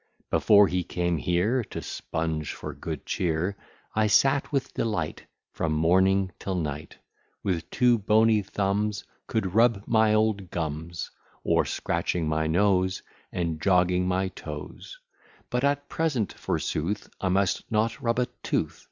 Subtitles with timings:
[0.31, 3.55] Before he came here, To spunge for good cheer,
[3.95, 6.97] I sat with delight, From morning till night,
[7.43, 11.11] With two bony thumbs Could rub my old gums,
[11.43, 14.97] Or scratching my nose And jogging my toes;
[15.51, 18.79] But at present, forsooth, I must not rub a tooth.